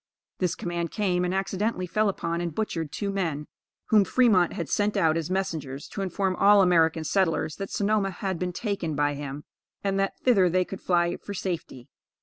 This 0.39 0.55
command 0.55 0.89
came, 0.89 1.23
and 1.23 1.31
accidentally 1.31 1.85
fell 1.85 2.09
upon 2.09 2.41
and 2.41 2.55
butchered 2.55 2.91
two 2.91 3.11
men 3.11 3.45
whom 3.89 4.03
Fremont 4.03 4.53
had 4.53 4.67
sent 4.67 4.97
out 4.97 5.15
as 5.15 5.29
messengers 5.29 5.87
to 5.89 6.01
inform 6.01 6.35
all 6.37 6.63
American 6.63 7.03
settlers 7.03 7.57
that 7.57 7.69
Sonoma 7.69 8.09
had 8.09 8.39
been 8.39 8.51
taken 8.51 8.95
by 8.95 9.13
him, 9.13 9.43
and 9.83 9.99
that 9.99 10.17
thither 10.23 10.49
they 10.49 10.65
could 10.65 10.81
fly 10.81 11.17
for 11.17 11.35
safety. 11.35 11.87